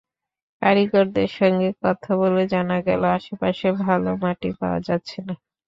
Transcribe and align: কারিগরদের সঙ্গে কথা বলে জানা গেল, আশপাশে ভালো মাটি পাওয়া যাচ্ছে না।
কারিগরদের 0.61 1.29
সঙ্গে 1.39 1.69
কথা 1.83 2.11
বলে 2.21 2.43
জানা 2.53 2.77
গেল, 2.81 3.01
আশপাশে 3.17 3.67
ভালো 3.83 4.09
মাটি 4.21 4.49
পাওয়া 4.59 4.79
যাচ্ছে 4.87 5.19
না। 5.27 5.33